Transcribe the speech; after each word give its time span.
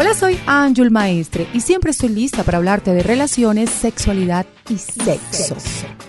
Hola, 0.00 0.14
soy 0.14 0.38
Ángel 0.46 0.92
Maestre 0.92 1.48
y 1.52 1.60
siempre 1.60 1.90
estoy 1.90 2.10
lista 2.10 2.44
para 2.44 2.58
hablarte 2.58 2.94
de 2.94 3.02
relaciones, 3.02 3.68
sexualidad 3.68 4.46
y 4.68 4.78
sexo. 4.78 5.56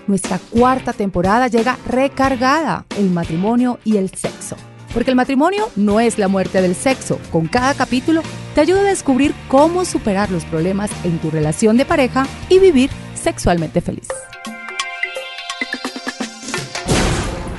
Nuestra 0.05 0.37
cuarta 0.37 0.93
temporada 0.93 1.47
llega 1.47 1.75
recargada, 1.87 2.85
el 2.99 3.09
matrimonio 3.09 3.79
y 3.83 3.97
el 3.97 4.11
sexo. 4.11 4.55
Porque 4.93 5.09
el 5.09 5.15
matrimonio 5.15 5.69
no 5.75 5.99
es 5.99 6.19
la 6.19 6.27
muerte 6.27 6.61
del 6.61 6.75
sexo. 6.75 7.19
Con 7.31 7.47
cada 7.47 7.73
capítulo 7.73 8.21
te 8.53 8.61
ayuda 8.61 8.81
a 8.81 8.83
descubrir 8.83 9.33
cómo 9.47 9.83
superar 9.85 10.29
los 10.29 10.45
problemas 10.45 10.91
en 11.03 11.17
tu 11.17 11.31
relación 11.31 11.75
de 11.75 11.85
pareja 11.85 12.27
y 12.47 12.59
vivir 12.59 12.91
sexualmente 13.15 13.81
feliz. 13.81 14.07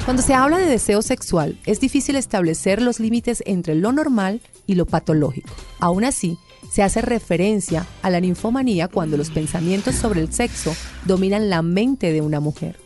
Cuando 0.04 0.22
se 0.22 0.34
habla 0.34 0.58
de 0.58 0.66
deseo 0.66 1.02
sexual, 1.02 1.58
es 1.66 1.78
difícil 1.78 2.16
establecer 2.16 2.82
los 2.82 3.00
límites 3.00 3.42
entre 3.46 3.74
lo 3.74 3.92
normal 3.92 4.40
y 4.66 4.74
lo 4.74 4.86
patológico. 4.86 5.50
Aún 5.78 6.04
así, 6.04 6.38
se 6.70 6.82
hace 6.82 7.02
referencia 7.02 7.86
a 8.02 8.10
la 8.10 8.20
ninfomanía 8.20 8.88
cuando 8.88 9.16
los 9.16 9.30
pensamientos 9.30 9.94
sobre 9.94 10.20
el 10.20 10.32
sexo 10.32 10.74
dominan 11.04 11.50
la 11.50 11.62
mente 11.62 12.12
de 12.12 12.22
una 12.22 12.40
mujer. 12.40 12.76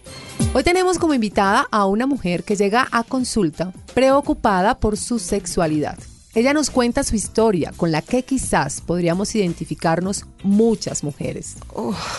Hoy 0.52 0.62
tenemos 0.64 0.98
como 0.98 1.14
invitada 1.14 1.66
a 1.70 1.86
una 1.86 2.06
mujer 2.06 2.44
que 2.44 2.56
llega 2.56 2.88
a 2.90 3.04
consulta 3.04 3.72
preocupada 3.94 4.78
por 4.78 4.96
su 4.96 5.18
sexualidad. 5.18 5.98
Ella 6.34 6.52
nos 6.52 6.70
cuenta 6.70 7.04
su 7.04 7.14
historia 7.14 7.72
con 7.76 7.92
la 7.92 8.02
que 8.02 8.24
quizás 8.24 8.80
podríamos 8.80 9.32
identificarnos 9.36 10.26
muchas 10.42 11.04
mujeres. 11.04 11.56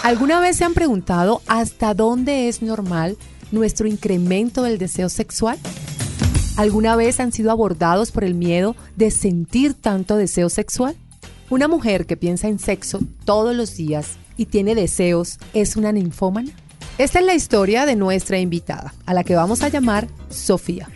¿Alguna 0.04 0.40
vez 0.40 0.56
se 0.56 0.64
han 0.64 0.74
preguntado 0.74 1.42
hasta 1.48 1.94
dónde 1.94 2.48
es 2.48 2.62
normal 2.62 3.18
nuestro 3.56 3.88
incremento 3.88 4.62
del 4.62 4.78
deseo 4.78 5.10
sexual? 5.10 5.58
¿Alguna 6.58 6.96
vez 6.96 7.20
han 7.20 7.32
sido 7.32 7.50
abordados 7.50 8.12
por 8.12 8.24
el 8.24 8.36
miedo 8.36 8.76
de 8.96 9.10
sentir 9.10 9.74
tanto 9.74 10.16
deseo 10.16 10.50
sexual? 10.50 10.96
Una 11.50 11.68
mujer 11.68 12.06
que 12.06 12.18
piensa 12.18 12.48
en 12.48 12.60
sexo 12.60 13.00
todos 13.24 13.56
los 13.56 13.76
días 13.76 14.18
y 14.38 14.46
tiene 14.46 14.76
deseos 14.76 15.40
es 15.54 15.76
una 15.76 15.92
ninfómana. 15.92 16.52
Esta 16.98 17.20
es 17.20 17.26
la 17.26 17.34
historia 17.34 17.86
de 17.86 17.96
nuestra 17.96 18.40
invitada, 18.40 18.94
a 19.06 19.14
la 19.14 19.24
que 19.24 19.36
vamos 19.36 19.64
a 19.64 19.70
llamar 19.70 20.08
Sofía. 20.30 20.90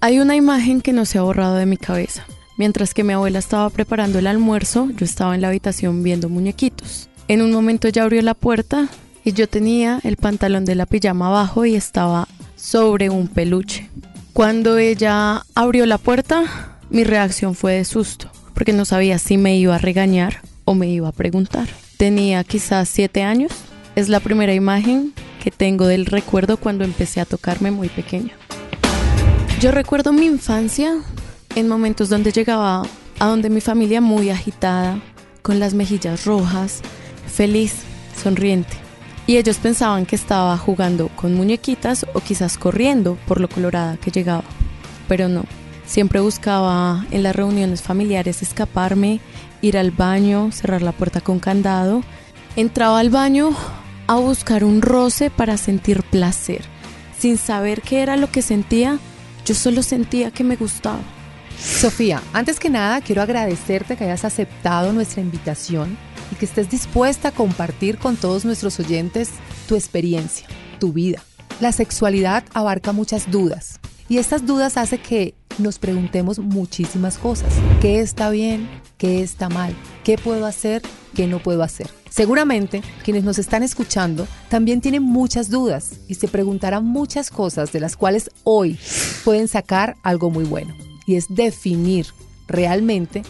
Hay 0.00 0.18
una 0.18 0.36
imagen 0.36 0.80
que 0.80 0.92
no 0.92 1.04
se 1.04 1.18
ha 1.18 1.22
borrado 1.22 1.56
de 1.56 1.66
mi 1.66 1.76
cabeza. 1.76 2.24
Mientras 2.56 2.94
que 2.94 3.04
mi 3.04 3.12
abuela 3.12 3.38
estaba 3.38 3.70
preparando 3.70 4.18
el 4.18 4.26
almuerzo, 4.26 4.88
yo 4.96 5.04
estaba 5.04 5.34
en 5.34 5.40
la 5.40 5.48
habitación 5.48 6.02
viendo 6.02 6.28
muñequitos. 6.28 7.08
En 7.26 7.42
un 7.42 7.52
momento 7.52 7.88
ella 7.88 8.04
abrió 8.04 8.22
la 8.22 8.34
puerta 8.34 8.88
y 9.24 9.32
yo 9.32 9.48
tenía 9.48 10.00
el 10.04 10.16
pantalón 10.16 10.64
de 10.64 10.74
la 10.74 10.86
pijama 10.86 11.28
abajo 11.28 11.64
y 11.64 11.74
estaba 11.74 12.28
sobre 12.56 13.10
un 13.10 13.28
peluche. 13.28 13.88
Cuando 14.32 14.78
ella 14.78 15.44
abrió 15.54 15.86
la 15.86 15.98
puerta, 15.98 16.78
mi 16.88 17.04
reacción 17.04 17.54
fue 17.54 17.74
de 17.74 17.84
susto, 17.84 18.30
porque 18.54 18.72
no 18.72 18.84
sabía 18.84 19.18
si 19.18 19.36
me 19.36 19.56
iba 19.56 19.74
a 19.74 19.78
regañar 19.78 20.40
o 20.64 20.74
me 20.74 20.88
iba 20.88 21.08
a 21.08 21.12
preguntar. 21.12 21.68
Tenía 21.96 22.44
quizás 22.44 22.88
siete 22.88 23.22
años. 23.22 23.52
Es 23.96 24.08
la 24.08 24.20
primera 24.20 24.54
imagen 24.54 25.12
que 25.42 25.50
tengo 25.50 25.86
del 25.86 26.06
recuerdo 26.06 26.56
cuando 26.56 26.84
empecé 26.84 27.20
a 27.20 27.24
tocarme 27.24 27.70
muy 27.70 27.88
pequeña. 27.88 28.32
Yo 29.60 29.72
recuerdo 29.72 30.12
mi 30.12 30.26
infancia 30.26 30.94
en 31.54 31.68
momentos 31.68 32.08
donde 32.08 32.32
llegaba 32.32 32.82
a 33.18 33.26
donde 33.26 33.50
mi 33.50 33.60
familia 33.60 34.00
muy 34.00 34.30
agitada, 34.30 34.98
con 35.42 35.58
las 35.58 35.74
mejillas 35.74 36.24
rojas, 36.24 36.80
feliz, 37.26 37.74
sonriente 38.22 38.89
y 39.30 39.36
ellos 39.36 39.58
pensaban 39.58 40.06
que 40.06 40.16
estaba 40.16 40.58
jugando 40.58 41.06
con 41.14 41.36
muñequitas 41.36 42.04
o 42.14 42.20
quizás 42.20 42.58
corriendo 42.58 43.16
por 43.28 43.40
lo 43.40 43.48
colorada 43.48 43.96
que 43.96 44.10
llegaba. 44.10 44.42
Pero 45.06 45.28
no, 45.28 45.44
siempre 45.86 46.18
buscaba 46.18 47.06
en 47.12 47.22
las 47.22 47.36
reuniones 47.36 47.80
familiares 47.80 48.42
escaparme, 48.42 49.20
ir 49.62 49.78
al 49.78 49.92
baño, 49.92 50.50
cerrar 50.50 50.82
la 50.82 50.90
puerta 50.90 51.20
con 51.20 51.38
candado. 51.38 52.02
Entraba 52.56 52.98
al 52.98 53.10
baño 53.10 53.50
a 54.08 54.16
buscar 54.16 54.64
un 54.64 54.82
roce 54.82 55.30
para 55.30 55.56
sentir 55.58 56.02
placer. 56.02 56.62
Sin 57.16 57.38
saber 57.38 57.82
qué 57.82 58.02
era 58.02 58.16
lo 58.16 58.32
que 58.32 58.42
sentía, 58.42 58.98
yo 59.46 59.54
solo 59.54 59.84
sentía 59.84 60.32
que 60.32 60.42
me 60.42 60.56
gustaba. 60.56 60.98
Sofía, 61.56 62.20
antes 62.32 62.58
que 62.58 62.68
nada 62.68 63.00
quiero 63.00 63.22
agradecerte 63.22 63.96
que 63.96 64.02
hayas 64.02 64.24
aceptado 64.24 64.92
nuestra 64.92 65.22
invitación 65.22 65.96
y 66.30 66.36
que 66.36 66.44
estés 66.44 66.70
dispuesta 66.70 67.28
a 67.28 67.32
compartir 67.32 67.98
con 67.98 68.16
todos 68.16 68.44
nuestros 68.44 68.78
oyentes 68.80 69.30
tu 69.68 69.74
experiencia, 69.74 70.46
tu 70.78 70.92
vida. 70.92 71.22
La 71.60 71.72
sexualidad 71.72 72.44
abarca 72.54 72.92
muchas 72.92 73.30
dudas 73.30 73.80
y 74.08 74.18
estas 74.18 74.46
dudas 74.46 74.76
hace 74.76 74.98
que 74.98 75.34
nos 75.58 75.78
preguntemos 75.78 76.38
muchísimas 76.38 77.18
cosas. 77.18 77.52
¿Qué 77.80 78.00
está 78.00 78.30
bien? 78.30 78.68
¿Qué 78.98 79.22
está 79.22 79.48
mal? 79.48 79.74
¿Qué 80.04 80.18
puedo 80.18 80.46
hacer? 80.46 80.82
¿Qué 81.14 81.26
no 81.26 81.38
puedo 81.38 81.62
hacer? 81.62 81.88
Seguramente 82.10 82.82
quienes 83.04 83.24
nos 83.24 83.38
están 83.38 83.62
escuchando 83.62 84.26
también 84.48 84.80
tienen 84.80 85.02
muchas 85.02 85.48
dudas 85.48 85.92
y 86.08 86.14
se 86.14 86.28
preguntarán 86.28 86.84
muchas 86.84 87.30
cosas 87.30 87.72
de 87.72 87.80
las 87.80 87.96
cuales 87.96 88.30
hoy 88.42 88.78
pueden 89.24 89.46
sacar 89.46 89.96
algo 90.02 90.28
muy 90.28 90.44
bueno 90.44 90.74
y 91.06 91.14
es 91.14 91.26
definir 91.28 92.06
realmente 92.48 93.22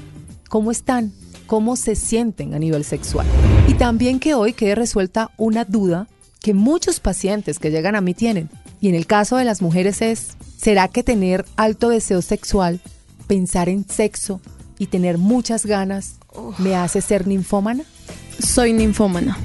cómo 0.48 0.70
están, 0.70 1.12
cómo 1.50 1.74
se 1.74 1.96
sienten 1.96 2.54
a 2.54 2.60
nivel 2.60 2.84
sexual. 2.84 3.26
Y 3.66 3.74
también 3.74 4.20
que 4.20 4.34
hoy 4.34 4.52
quede 4.52 4.76
resuelta 4.76 5.32
una 5.36 5.64
duda 5.64 6.06
que 6.40 6.54
muchos 6.54 7.00
pacientes 7.00 7.58
que 7.58 7.72
llegan 7.72 7.96
a 7.96 8.00
mí 8.00 8.14
tienen. 8.14 8.48
Y 8.80 8.88
en 8.88 8.94
el 8.94 9.08
caso 9.08 9.36
de 9.36 9.44
las 9.44 9.60
mujeres 9.60 10.00
es, 10.00 10.36
¿será 10.56 10.86
que 10.86 11.02
tener 11.02 11.44
alto 11.56 11.88
deseo 11.88 12.22
sexual, 12.22 12.80
pensar 13.26 13.68
en 13.68 13.84
sexo 13.88 14.40
y 14.78 14.86
tener 14.86 15.18
muchas 15.18 15.66
ganas 15.66 16.20
me 16.58 16.76
hace 16.76 17.00
ser 17.00 17.26
ninfómana? 17.26 17.82
Soy 18.38 18.72
ninfómana. 18.72 19.36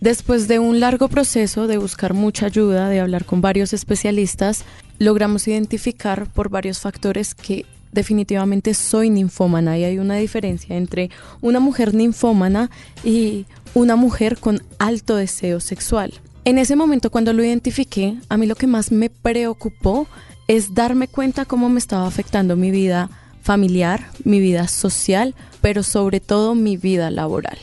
Después 0.00 0.48
de 0.48 0.58
un 0.58 0.80
largo 0.80 1.08
proceso 1.08 1.66
de 1.66 1.76
buscar 1.76 2.14
mucha 2.14 2.46
ayuda, 2.46 2.88
de 2.88 3.00
hablar 3.00 3.26
con 3.26 3.42
varios 3.42 3.74
especialistas, 3.74 4.64
logramos 4.98 5.46
identificar 5.48 6.32
por 6.32 6.48
varios 6.48 6.80
factores 6.80 7.34
que 7.34 7.66
definitivamente 7.94 8.74
soy 8.74 9.08
ninfómana 9.08 9.78
y 9.78 9.84
hay 9.84 9.98
una 9.98 10.16
diferencia 10.16 10.76
entre 10.76 11.10
una 11.40 11.60
mujer 11.60 11.94
ninfómana 11.94 12.70
y 13.02 13.46
una 13.72 13.96
mujer 13.96 14.38
con 14.38 14.62
alto 14.78 15.16
deseo 15.16 15.60
sexual. 15.60 16.12
En 16.44 16.58
ese 16.58 16.76
momento 16.76 17.10
cuando 17.10 17.32
lo 17.32 17.42
identifiqué, 17.42 18.18
a 18.28 18.36
mí 18.36 18.46
lo 18.46 18.56
que 18.56 18.66
más 18.66 18.92
me 18.92 19.08
preocupó 19.08 20.06
es 20.46 20.74
darme 20.74 21.08
cuenta 21.08 21.46
cómo 21.46 21.68
me 21.70 21.78
estaba 21.78 22.06
afectando 22.06 22.56
mi 22.56 22.70
vida 22.70 23.10
familiar, 23.42 24.08
mi 24.24 24.40
vida 24.40 24.68
social, 24.68 25.34
pero 25.60 25.82
sobre 25.82 26.20
todo 26.20 26.54
mi 26.54 26.76
vida 26.76 27.10
laboral. 27.10 27.58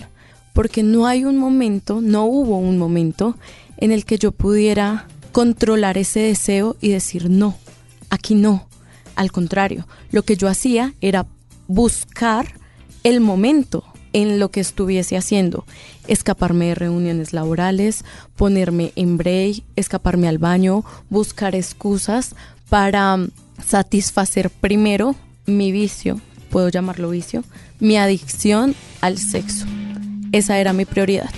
Porque 0.54 0.84
no 0.84 1.08
hay 1.08 1.26
un 1.26 1.38
momento, 1.38 2.02
no 2.02 2.26
hubo 2.26 2.58
un 2.58 2.78
momento 2.78 3.38
en 3.78 3.92
el 3.92 4.06
que 4.06 4.18
yo 4.18 4.32
pudiera 4.32 5.08
controlar 5.32 5.98
ese 5.98 6.20
deseo 6.20 6.76
y 6.82 6.90
decir 6.90 7.30
no, 7.30 7.56
aquí 8.10 8.36
no, 8.36 8.68
al 9.22 9.32
contrario, 9.32 9.88
lo 10.12 10.24
que 10.24 10.36
yo 10.36 10.48
hacía 10.48 10.96
era 11.00 11.28
buscar 11.68 12.56
el 13.04 13.22
momento 13.22 13.84
en 14.14 14.40
lo 14.40 14.50
que 14.50 14.60
estuviese 14.60 15.16
haciendo, 15.16 15.64
escaparme 16.08 16.70
de 16.70 16.76
reuniones 16.76 17.32
laborales, 17.32 18.04
ponerme 18.36 18.92
en 18.96 19.18
break, 19.18 19.64
escaparme 19.76 20.28
al 20.28 20.40
baño, 20.40 20.84
buscar 21.12 21.56
excusas 21.56 22.36
para 22.68 23.14
um, 23.14 23.30
satisfacer 23.64 24.50
primero 24.50 25.16
mi 25.46 25.72
vicio, 25.72 26.20
puedo 26.50 26.70
llamarlo 26.70 27.12
vicio, 27.12 27.44
mi 27.80 27.98
adicción 27.98 28.74
al 29.02 29.20
sexo. 29.20 29.68
Esa 30.32 30.58
era 30.58 30.74
mi 30.74 30.86
prioridad. 30.86 31.30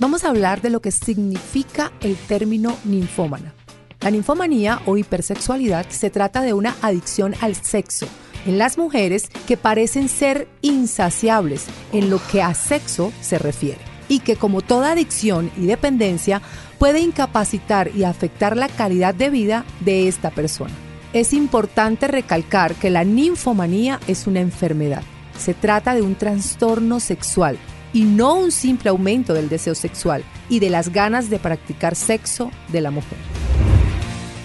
Vamos 0.00 0.24
a 0.24 0.30
hablar 0.30 0.60
de 0.60 0.70
lo 0.70 0.82
que 0.82 0.90
significa 0.90 1.92
el 2.00 2.16
término 2.16 2.76
ninfómana. 2.84 3.54
La 4.02 4.10
ninfomanía 4.10 4.80
o 4.86 4.96
hipersexualidad 4.96 5.86
se 5.88 6.10
trata 6.10 6.42
de 6.42 6.54
una 6.54 6.74
adicción 6.82 7.34
al 7.40 7.54
sexo 7.54 8.08
en 8.46 8.58
las 8.58 8.76
mujeres 8.76 9.28
que 9.46 9.56
parecen 9.56 10.08
ser 10.08 10.48
insaciables 10.60 11.66
en 11.92 12.10
lo 12.10 12.20
que 12.30 12.42
a 12.42 12.52
sexo 12.54 13.12
se 13.20 13.38
refiere 13.38 13.78
y 14.08 14.18
que 14.18 14.34
como 14.34 14.60
toda 14.60 14.90
adicción 14.90 15.52
y 15.56 15.66
dependencia 15.66 16.42
puede 16.78 16.98
incapacitar 16.98 17.94
y 17.94 18.02
afectar 18.02 18.56
la 18.56 18.68
calidad 18.68 19.14
de 19.14 19.30
vida 19.30 19.64
de 19.80 20.08
esta 20.08 20.30
persona. 20.30 20.74
Es 21.12 21.32
importante 21.32 22.08
recalcar 22.08 22.74
que 22.74 22.90
la 22.90 23.04
ninfomanía 23.04 24.00
es 24.08 24.26
una 24.26 24.40
enfermedad. 24.40 25.04
Se 25.38 25.54
trata 25.54 25.94
de 25.94 26.02
un 26.02 26.16
trastorno 26.16 26.98
sexual 26.98 27.56
y 27.92 28.02
no 28.02 28.34
un 28.34 28.50
simple 28.50 28.90
aumento 28.90 29.32
del 29.32 29.48
deseo 29.48 29.76
sexual 29.76 30.24
y 30.48 30.58
de 30.58 30.70
las 30.70 30.88
ganas 30.88 31.30
de 31.30 31.38
practicar 31.38 31.94
sexo 31.94 32.50
de 32.68 32.80
la 32.80 32.90
mujer. 32.90 33.41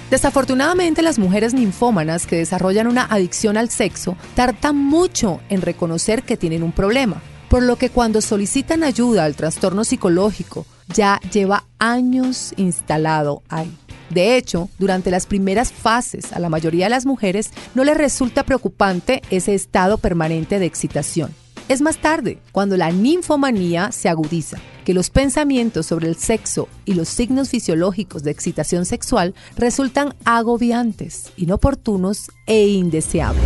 Desafortunadamente, 0.10 1.02
las 1.02 1.20
mujeres 1.20 1.54
ninfómanas 1.54 2.28
que 2.28 2.38
desarrollan 2.38 2.88
una 2.88 3.04
adicción 3.04 3.58
al 3.58 3.70
sexo 3.70 4.16
tardan 4.36 4.78
mucho 4.78 5.42
en 5.50 5.62
reconocer 5.62 6.24
que 6.24 6.38
tienen 6.38 6.64
un 6.64 6.72
problema, 6.72 7.22
por 7.50 7.62
lo 7.62 7.76
que 7.76 7.90
cuando 7.90 8.22
solicitan 8.22 8.84
ayuda 8.84 9.26
al 9.26 9.36
trastorno 9.36 9.84
psicológico, 9.84 10.66
ya 10.94 11.20
lleva 11.34 11.66
años 11.78 12.54
instalado 12.56 13.44
ahí. 13.50 13.76
De 14.10 14.38
hecho, 14.38 14.70
durante 14.80 15.12
las 15.12 15.26
primeras 15.26 15.74
fases 15.74 16.32
a 16.32 16.40
la 16.40 16.48
mayoría 16.48 16.86
de 16.86 16.92
las 16.92 17.06
mujeres 17.06 17.52
no 17.76 17.84
les 17.84 17.98
resulta 17.98 18.44
preocupante 18.44 19.22
ese 19.30 19.54
estado 19.54 19.98
permanente 19.98 20.60
de 20.60 20.66
excitación. 20.66 21.34
Es 21.70 21.82
más 21.82 21.98
tarde, 21.98 22.40
cuando 22.52 22.78
la 22.78 22.92
ninfomanía 22.92 23.92
se 23.92 24.08
agudiza, 24.08 24.58
que 24.86 24.94
los 24.94 25.10
pensamientos 25.10 25.86
sobre 25.86 26.08
el 26.08 26.16
sexo 26.16 26.70
y 26.86 26.94
los 26.94 27.10
signos 27.10 27.50
fisiológicos 27.50 28.24
de 28.24 28.32
excitación 28.32 28.86
sexual 28.86 29.36
resultan 29.58 30.16
agobiantes, 30.24 31.34
inoportunos 31.36 32.32
e 32.46 32.68
indeseables. 32.68 33.44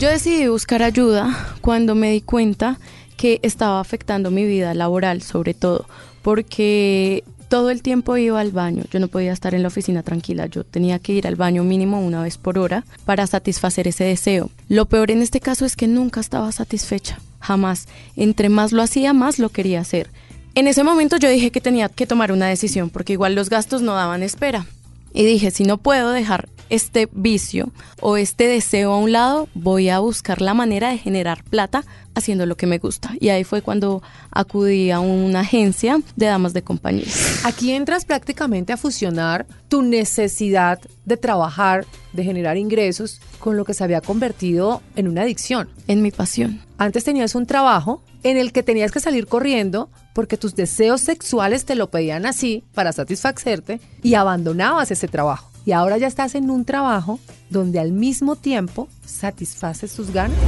Yo 0.00 0.08
decidí 0.08 0.48
buscar 0.48 0.82
ayuda 0.82 1.54
cuando 1.60 1.94
me 1.94 2.10
di 2.10 2.22
cuenta 2.22 2.78
que 3.16 3.38
estaba 3.42 3.80
afectando 3.80 4.30
mi 4.30 4.44
vida 4.44 4.74
laboral, 4.74 5.22
sobre 5.22 5.54
todo, 5.54 5.86
porque 6.22 7.22
todo 7.50 7.70
el 7.70 7.82
tiempo 7.82 8.16
iba 8.16 8.40
al 8.40 8.52
baño. 8.52 8.84
Yo 8.92 9.00
no 9.00 9.08
podía 9.08 9.32
estar 9.32 9.54
en 9.54 9.62
la 9.62 9.68
oficina 9.68 10.04
tranquila. 10.04 10.46
Yo 10.46 10.62
tenía 10.62 11.00
que 11.00 11.12
ir 11.12 11.26
al 11.26 11.34
baño 11.34 11.64
mínimo 11.64 12.00
una 12.00 12.22
vez 12.22 12.38
por 12.38 12.58
hora 12.58 12.84
para 13.04 13.26
satisfacer 13.26 13.88
ese 13.88 14.04
deseo. 14.04 14.50
Lo 14.68 14.86
peor 14.86 15.10
en 15.10 15.20
este 15.20 15.40
caso 15.40 15.66
es 15.66 15.74
que 15.74 15.88
nunca 15.88 16.20
estaba 16.20 16.52
satisfecha. 16.52 17.18
Jamás. 17.40 17.88
Entre 18.14 18.48
más 18.48 18.70
lo 18.70 18.82
hacía, 18.82 19.12
más 19.12 19.40
lo 19.40 19.48
quería 19.48 19.80
hacer. 19.80 20.10
En 20.54 20.68
ese 20.68 20.84
momento 20.84 21.16
yo 21.16 21.28
dije 21.28 21.50
que 21.50 21.60
tenía 21.60 21.88
que 21.88 22.06
tomar 22.06 22.30
una 22.30 22.46
decisión 22.46 22.88
porque 22.88 23.14
igual 23.14 23.34
los 23.34 23.50
gastos 23.50 23.82
no 23.82 23.94
daban 23.94 24.22
espera. 24.22 24.66
Y 25.12 25.24
dije, 25.24 25.50
si 25.50 25.64
no 25.64 25.76
puedo 25.76 26.12
dejar 26.12 26.48
este 26.70 27.08
vicio 27.12 27.72
o 28.00 28.16
este 28.16 28.46
deseo 28.46 28.92
a 28.92 28.98
un 28.98 29.12
lado, 29.12 29.48
voy 29.54 29.90
a 29.90 29.98
buscar 29.98 30.40
la 30.40 30.54
manera 30.54 30.90
de 30.90 30.98
generar 30.98 31.44
plata 31.44 31.84
haciendo 32.14 32.46
lo 32.46 32.56
que 32.56 32.66
me 32.66 32.78
gusta. 32.78 33.12
Y 33.20 33.28
ahí 33.28 33.44
fue 33.44 33.62
cuando 33.62 34.02
acudí 34.30 34.90
a 34.90 35.00
una 35.00 35.40
agencia 35.40 36.00
de 36.16 36.26
damas 36.26 36.52
de 36.52 36.62
compañía. 36.62 37.06
Aquí 37.44 37.72
entras 37.72 38.04
prácticamente 38.04 38.72
a 38.72 38.76
fusionar 38.76 39.46
tu 39.68 39.82
necesidad 39.82 40.80
de 41.04 41.16
trabajar, 41.16 41.86
de 42.12 42.24
generar 42.24 42.56
ingresos, 42.56 43.20
con 43.38 43.56
lo 43.56 43.64
que 43.64 43.74
se 43.74 43.84
había 43.84 44.00
convertido 44.00 44.82
en 44.96 45.08
una 45.08 45.22
adicción. 45.22 45.68
En 45.86 46.02
mi 46.02 46.10
pasión. 46.10 46.60
Antes 46.78 47.04
tenías 47.04 47.34
un 47.34 47.46
trabajo 47.46 48.02
en 48.22 48.36
el 48.36 48.52
que 48.52 48.62
tenías 48.62 48.92
que 48.92 49.00
salir 49.00 49.26
corriendo 49.26 49.90
porque 50.14 50.36
tus 50.36 50.54
deseos 50.54 51.00
sexuales 51.00 51.64
te 51.64 51.74
lo 51.74 51.90
pedían 51.90 52.26
así 52.26 52.64
para 52.74 52.92
satisfacerte 52.92 53.80
y 54.02 54.14
abandonabas 54.14 54.90
ese 54.90 55.08
trabajo. 55.08 55.49
Y 55.66 55.72
ahora 55.72 55.98
ya 55.98 56.06
estás 56.06 56.34
en 56.34 56.50
un 56.50 56.64
trabajo 56.64 57.18
donde 57.50 57.78
al 57.78 57.92
mismo 57.92 58.36
tiempo 58.36 58.88
satisfaces 59.04 59.94
tus 59.94 60.10
ganas. 60.10 60.38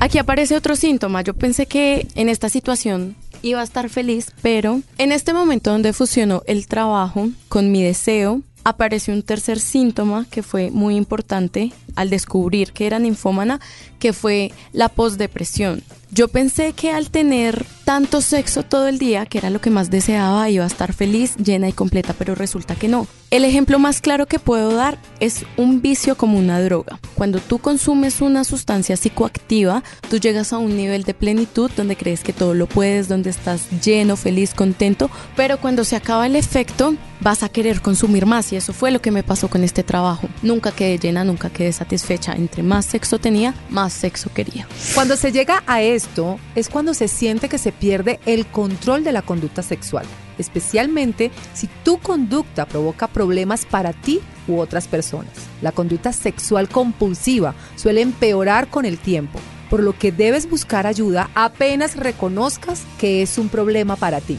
Aquí 0.00 0.18
aparece 0.18 0.56
otro 0.56 0.76
síntoma. 0.76 1.22
Yo 1.22 1.34
pensé 1.34 1.66
que 1.66 2.06
en 2.14 2.28
esta 2.28 2.48
situación 2.48 3.16
iba 3.42 3.60
a 3.60 3.64
estar 3.64 3.88
feliz, 3.88 4.32
pero 4.42 4.80
en 4.98 5.12
este 5.12 5.32
momento 5.32 5.70
donde 5.70 5.92
fusionó 5.92 6.42
el 6.46 6.66
trabajo 6.66 7.28
con 7.48 7.72
mi 7.72 7.82
deseo, 7.82 8.42
apareció 8.64 9.14
un 9.14 9.22
tercer 9.22 9.58
síntoma 9.60 10.26
que 10.30 10.42
fue 10.42 10.70
muy 10.70 10.96
importante 10.96 11.72
al 11.98 12.10
descubrir 12.10 12.72
que 12.72 12.86
era 12.86 13.00
ninfómana, 13.00 13.60
que 13.98 14.12
fue 14.12 14.52
la 14.72 14.88
postdepresión. 14.88 15.82
Yo 16.10 16.28
pensé 16.28 16.72
que 16.72 16.90
al 16.90 17.10
tener 17.10 17.66
tanto 17.84 18.22
sexo 18.22 18.62
todo 18.62 18.88
el 18.88 18.98
día, 18.98 19.26
que 19.26 19.38
era 19.38 19.50
lo 19.50 19.60
que 19.60 19.68
más 19.68 19.90
deseaba, 19.90 20.48
iba 20.48 20.64
a 20.64 20.66
estar 20.66 20.94
feliz, 20.94 21.36
llena 21.36 21.68
y 21.68 21.72
completa, 21.72 22.14
pero 22.16 22.34
resulta 22.34 22.76
que 22.76 22.88
no. 22.88 23.06
El 23.30 23.44
ejemplo 23.44 23.78
más 23.78 24.00
claro 24.00 24.24
que 24.24 24.38
puedo 24.38 24.74
dar 24.74 24.98
es 25.20 25.44
un 25.58 25.82
vicio 25.82 26.16
como 26.16 26.38
una 26.38 26.62
droga. 26.62 26.98
Cuando 27.14 27.40
tú 27.40 27.58
consumes 27.58 28.22
una 28.22 28.44
sustancia 28.44 28.96
psicoactiva, 28.96 29.82
tú 30.08 30.16
llegas 30.16 30.54
a 30.54 30.58
un 30.58 30.78
nivel 30.78 31.02
de 31.02 31.12
plenitud 31.12 31.70
donde 31.76 31.96
crees 31.96 32.22
que 32.22 32.32
todo 32.32 32.54
lo 32.54 32.66
puedes, 32.66 33.08
donde 33.08 33.28
estás 33.28 33.68
lleno, 33.84 34.16
feliz, 34.16 34.54
contento, 34.54 35.10
pero 35.36 35.58
cuando 35.58 35.84
se 35.84 35.96
acaba 35.96 36.26
el 36.26 36.36
efecto, 36.36 36.94
vas 37.20 37.42
a 37.42 37.50
querer 37.50 37.82
consumir 37.82 38.24
más 38.24 38.50
y 38.52 38.56
eso 38.56 38.72
fue 38.72 38.90
lo 38.90 39.02
que 39.02 39.10
me 39.10 39.22
pasó 39.22 39.48
con 39.48 39.62
este 39.62 39.82
trabajo. 39.82 40.28
Nunca 40.42 40.72
quedé 40.72 40.98
llena, 40.98 41.24
nunca 41.24 41.50
quedé 41.50 41.72
satisfecha. 41.88 42.34
Entre 42.34 42.62
más 42.62 42.84
sexo 42.84 43.18
tenía, 43.18 43.54
más 43.70 43.94
sexo 43.94 44.30
quería. 44.32 44.68
Cuando 44.94 45.16
se 45.16 45.32
llega 45.32 45.62
a 45.66 45.80
esto, 45.80 46.38
es 46.54 46.68
cuando 46.68 46.92
se 46.92 47.08
siente 47.08 47.48
que 47.48 47.56
se 47.56 47.72
pierde 47.72 48.20
el 48.26 48.46
control 48.46 49.04
de 49.04 49.12
la 49.12 49.22
conducta 49.22 49.62
sexual, 49.62 50.04
especialmente 50.36 51.30
si 51.54 51.66
tu 51.84 51.98
conducta 51.98 52.66
provoca 52.66 53.06
problemas 53.06 53.64
para 53.64 53.94
ti 53.94 54.20
u 54.46 54.58
otras 54.58 54.86
personas. 54.86 55.32
La 55.62 55.72
conducta 55.72 56.12
sexual 56.12 56.68
compulsiva 56.68 57.54
suele 57.76 58.02
empeorar 58.02 58.68
con 58.68 58.84
el 58.84 58.98
tiempo, 58.98 59.38
por 59.70 59.82
lo 59.82 59.96
que 59.96 60.12
debes 60.12 60.48
buscar 60.48 60.86
ayuda 60.86 61.30
apenas 61.34 61.96
reconozcas 61.96 62.82
que 62.98 63.22
es 63.22 63.38
un 63.38 63.48
problema 63.48 63.96
para 63.96 64.20
ti. 64.20 64.38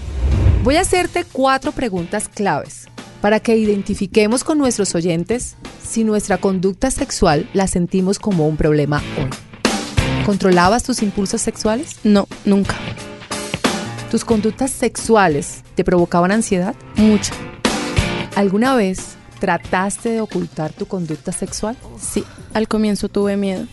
Voy 0.64 0.76
a 0.76 0.82
hacerte 0.82 1.26
cuatro 1.32 1.72
preguntas 1.72 2.30
claves 2.30 2.90
para 3.22 3.40
que 3.40 3.58
identifiquemos 3.58 4.44
con 4.44 4.58
nuestros 4.58 4.96
oyentes 4.96 5.56
si 5.84 6.04
nuestra 6.04 6.38
conducta 6.38 6.92
sexual 6.92 7.50
la 7.54 7.68
sentimos 7.68 8.20
como 8.20 8.48
un 8.48 8.58
problema 8.58 9.02
hoy. 9.18 9.30
¿Controlabas 10.26 10.84
tus 10.84 11.02
impulsos 11.02 11.42
sexuales? 11.42 11.98
No, 12.04 12.28
nunca. 12.46 12.76
¿Tus 14.12 14.26
conductas 14.26 14.72
sexuales 14.72 15.64
te 15.76 15.84
provocaban 15.84 16.32
ansiedad? 16.32 16.76
Mucho. 16.96 17.34
¿Alguna 18.36 18.76
vez 18.76 19.18
trataste 19.40 20.10
de 20.10 20.22
ocultar 20.22 20.74
tu 20.74 20.86
conducta 20.86 21.32
sexual? 21.32 21.78
Sí, 22.00 22.24
al 22.54 22.68
comienzo 22.68 23.10
tuve 23.10 23.38
miedo. 23.38 23.66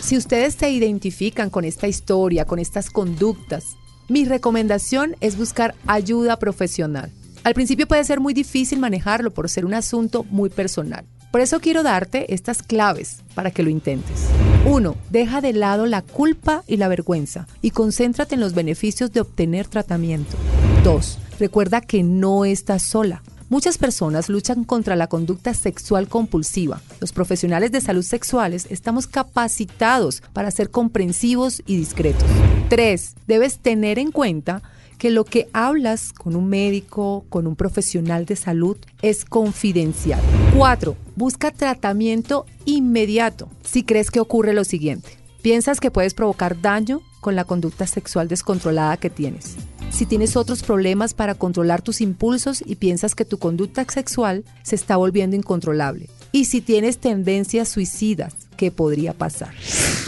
Si 0.00 0.16
ustedes 0.16 0.54
se 0.54 0.70
identifican 0.70 1.48
con 1.48 1.64
esta 1.64 1.88
historia, 1.88 2.44
con 2.44 2.58
estas 2.58 2.90
conductas, 2.90 3.76
mi 4.08 4.24
recomendación 4.24 5.16
es 5.20 5.38
buscar 5.38 5.74
ayuda 5.86 6.38
profesional. 6.38 7.10
Al 7.44 7.54
principio 7.54 7.88
puede 7.88 8.04
ser 8.04 8.20
muy 8.20 8.34
difícil 8.34 8.78
manejarlo 8.78 9.32
por 9.32 9.48
ser 9.48 9.64
un 9.64 9.74
asunto 9.74 10.24
muy 10.30 10.48
personal. 10.48 11.04
Por 11.32 11.40
eso 11.40 11.58
quiero 11.60 11.82
darte 11.82 12.32
estas 12.34 12.62
claves 12.62 13.18
para 13.34 13.50
que 13.50 13.64
lo 13.64 13.70
intentes. 13.70 14.26
1. 14.64 14.94
Deja 15.10 15.40
de 15.40 15.52
lado 15.52 15.86
la 15.86 16.02
culpa 16.02 16.62
y 16.68 16.76
la 16.76 16.86
vergüenza 16.86 17.48
y 17.60 17.70
concéntrate 17.70 18.36
en 18.36 18.40
los 18.40 18.54
beneficios 18.54 19.12
de 19.12 19.20
obtener 19.20 19.66
tratamiento. 19.66 20.36
2. 20.84 21.18
Recuerda 21.40 21.80
que 21.80 22.04
no 22.04 22.44
estás 22.44 22.82
sola. 22.82 23.22
Muchas 23.48 23.76
personas 23.76 24.28
luchan 24.28 24.62
contra 24.62 24.94
la 24.94 25.08
conducta 25.08 25.52
sexual 25.52 26.08
compulsiva. 26.08 26.80
Los 27.00 27.12
profesionales 27.12 27.72
de 27.72 27.80
salud 27.80 28.04
sexuales 28.04 28.66
estamos 28.70 29.08
capacitados 29.08 30.22
para 30.32 30.50
ser 30.52 30.70
comprensivos 30.70 31.60
y 31.66 31.76
discretos. 31.76 32.28
3. 32.68 33.14
Debes 33.26 33.58
tener 33.58 33.98
en 33.98 34.12
cuenta 34.12 34.62
que 35.02 35.10
lo 35.10 35.24
que 35.24 35.48
hablas 35.52 36.12
con 36.12 36.36
un 36.36 36.48
médico, 36.48 37.24
con 37.28 37.48
un 37.48 37.56
profesional 37.56 38.24
de 38.24 38.36
salud, 38.36 38.76
es 39.02 39.24
confidencial. 39.24 40.20
4. 40.56 40.94
Busca 41.16 41.50
tratamiento 41.50 42.46
inmediato 42.66 43.48
si 43.64 43.82
crees 43.82 44.12
que 44.12 44.20
ocurre 44.20 44.52
lo 44.54 44.62
siguiente. 44.62 45.18
Piensas 45.42 45.80
que 45.80 45.90
puedes 45.90 46.14
provocar 46.14 46.60
daño 46.60 47.00
con 47.20 47.34
la 47.34 47.42
conducta 47.42 47.88
sexual 47.88 48.28
descontrolada 48.28 48.96
que 48.96 49.10
tienes. 49.10 49.56
Si 49.90 50.06
tienes 50.06 50.36
otros 50.36 50.62
problemas 50.62 51.14
para 51.14 51.34
controlar 51.34 51.82
tus 51.82 52.00
impulsos 52.00 52.62
y 52.64 52.76
piensas 52.76 53.16
que 53.16 53.24
tu 53.24 53.38
conducta 53.38 53.84
sexual 53.88 54.44
se 54.62 54.76
está 54.76 54.96
volviendo 54.96 55.34
incontrolable. 55.34 56.10
Y 56.30 56.44
si 56.44 56.60
tienes 56.60 56.98
tendencias 56.98 57.68
suicidas, 57.68 58.36
¿qué 58.62 58.70
podría 58.70 59.12
pasar? 59.12 59.50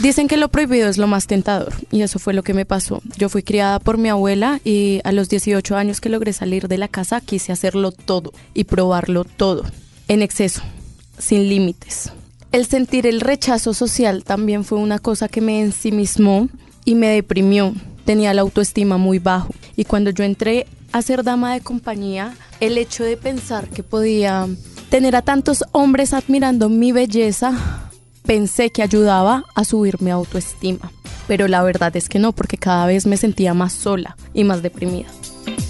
Dicen 0.01 0.29
que 0.29 0.37
lo 0.37 0.47
prohibido 0.47 0.87
es 0.87 0.97
lo 0.97 1.07
más 1.07 1.27
tentador 1.27 1.73
y 1.91 2.03
eso 2.03 2.19
fue 2.19 2.33
lo 2.33 2.41
que 2.41 2.53
me 2.53 2.63
pasó. 2.65 3.01
Yo 3.17 3.27
fui 3.27 3.43
criada 3.43 3.81
por 3.81 3.97
mi 3.97 4.07
abuela 4.07 4.61
y 4.63 5.01
a 5.03 5.11
los 5.11 5.27
18 5.27 5.75
años 5.75 5.99
que 5.99 6.07
logré 6.07 6.31
salir 6.31 6.69
de 6.69 6.77
la 6.77 6.87
casa 6.87 7.19
quise 7.19 7.51
hacerlo 7.51 7.91
todo 7.91 8.31
y 8.53 8.63
probarlo 8.63 9.25
todo, 9.25 9.65
en 10.07 10.21
exceso, 10.21 10.61
sin 11.17 11.49
límites. 11.49 12.13
El 12.53 12.65
sentir 12.65 13.07
el 13.07 13.19
rechazo 13.19 13.73
social 13.73 14.23
también 14.23 14.63
fue 14.63 14.77
una 14.77 14.99
cosa 14.99 15.27
que 15.27 15.41
me 15.41 15.59
ensimismó 15.59 16.47
y 16.85 16.95
me 16.95 17.07
deprimió. 17.07 17.73
Tenía 18.05 18.33
la 18.33 18.43
autoestima 18.43 18.95
muy 18.95 19.19
bajo 19.19 19.53
y 19.75 19.83
cuando 19.83 20.11
yo 20.11 20.23
entré 20.23 20.65
a 20.93 21.01
ser 21.01 21.25
dama 21.25 21.55
de 21.55 21.59
compañía, 21.59 22.33
el 22.61 22.77
hecho 22.77 23.03
de 23.03 23.17
pensar 23.17 23.67
que 23.67 23.83
podía 23.83 24.47
tener 24.89 25.17
a 25.17 25.23
tantos 25.23 25.65
hombres 25.73 26.13
admirando 26.13 26.69
mi 26.69 26.93
belleza 26.93 27.84
pensé 28.25 28.71
que 28.71 28.83
ayudaba 28.83 29.45
a 29.55 29.63
subir 29.63 30.01
mi 30.01 30.11
autoestima, 30.11 30.91
pero 31.27 31.47
la 31.47 31.63
verdad 31.63 31.95
es 31.95 32.09
que 32.09 32.19
no, 32.19 32.31
porque 32.31 32.57
cada 32.57 32.85
vez 32.85 33.05
me 33.05 33.17
sentía 33.17 33.53
más 33.53 33.73
sola 33.73 34.17
y 34.33 34.43
más 34.43 34.61
deprimida. 34.61 35.07